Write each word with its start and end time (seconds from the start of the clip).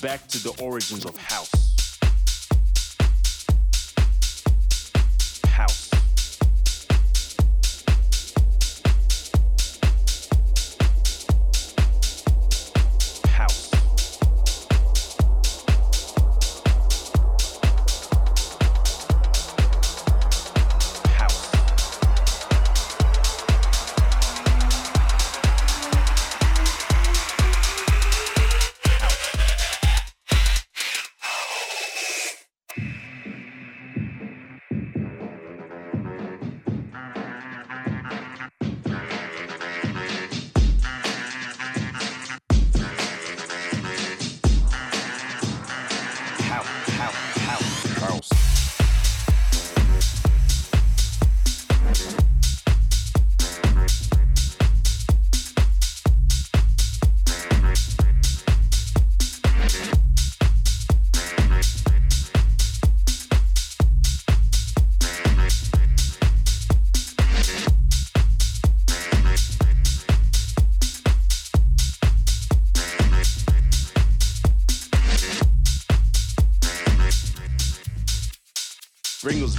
back 0.00 0.26
to 0.28 0.38
the 0.42 0.50
origins 0.62 1.04
of 1.04 1.16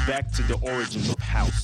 back 0.10 0.32
to 0.32 0.42
the 0.42 0.58
origins 0.64 1.08
of 1.08 1.20
house. 1.20 1.62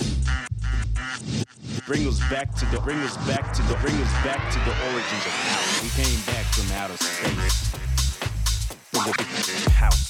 Bring 1.87 2.07
us 2.07 2.19
back 2.29 2.53
to 2.53 2.65
the 2.67 2.79
bring 2.79 2.99
us 2.99 3.17
back 3.25 3.51
to 3.53 3.63
the 3.63 3.73
bring 3.77 3.95
us 3.95 4.13
back 4.23 4.53
to 4.53 4.59
the 4.59 4.75
origins 4.85 5.25
of 5.25 5.31
house. 5.31 5.81
We 5.81 5.89
came 5.89 6.19
back 6.27 6.45
from 6.53 6.71
outer 6.77 6.95
space. 6.95 7.73
House. 9.73 10.04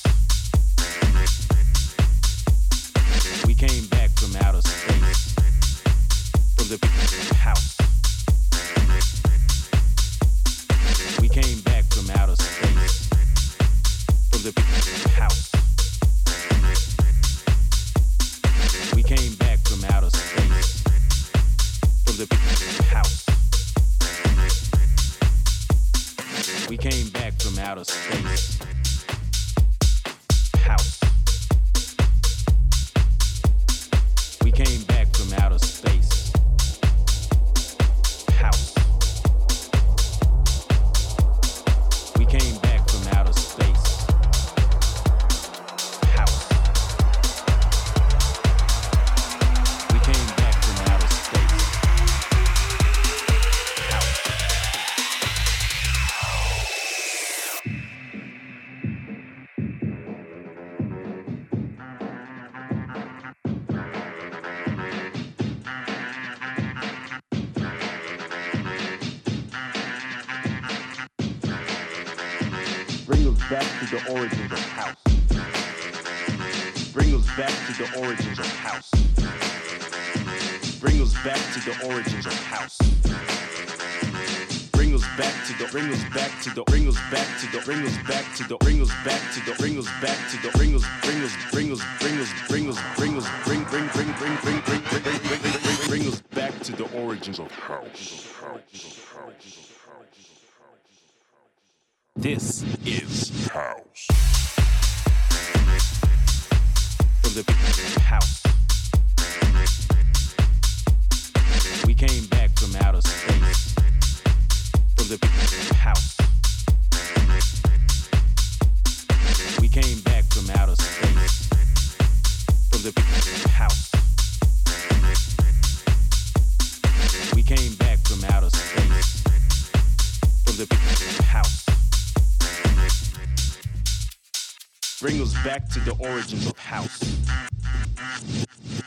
origins 136.05 136.47
of 136.47 136.57
house. 136.57 136.99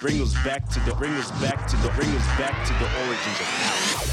Bring 0.01 0.21
us 0.23 0.35
back 0.45 0.69
to 0.69 0.81
the 0.81 0.95
bring 0.95 1.13
us 1.15 1.31
back 1.43 1.67
to 1.69 1.77
the 1.79 1.89
bring 1.91 2.09
us 2.11 2.27
back 2.39 2.67
to 2.67 2.73
the 2.75 3.07
origins 3.07 3.41
of 3.41 3.47
house. 3.47 4.08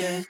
The 0.00 0.29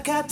look 0.00 0.08
up 0.08 0.29